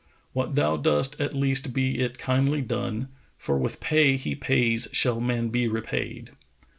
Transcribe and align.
What 0.33 0.55
thou 0.55 0.77
dost 0.77 1.21
at 1.21 1.35
least 1.35 1.73
be 1.73 1.99
it 1.99 2.17
kindly 2.17 2.61
done,[FN#461] 2.63 3.07
* 3.25 3.37
For 3.45 3.59
with 3.59 3.79
pay 3.79 4.17
he 4.17 4.33
pays 4.33 4.87
shall 4.91 5.19
man 5.21 5.49
be 5.49 5.67
repaid.'" 5.67 6.31